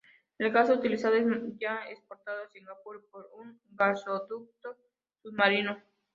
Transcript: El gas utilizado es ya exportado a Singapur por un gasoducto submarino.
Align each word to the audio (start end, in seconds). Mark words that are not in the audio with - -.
El 0.39 0.51
gas 0.51 0.67
utilizado 0.71 1.13
es 1.13 1.25
ya 1.59 1.87
exportado 1.87 2.41
a 2.43 2.47
Singapur 2.47 3.05
por 3.11 3.29
un 3.37 3.61
gasoducto 3.69 4.75
submarino. 5.21 5.77